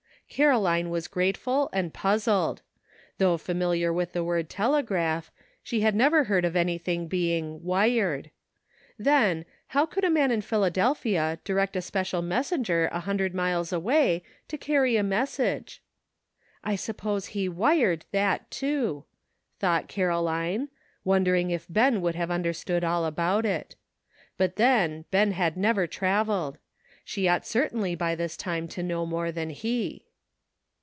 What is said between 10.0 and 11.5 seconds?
a man in Philadelphia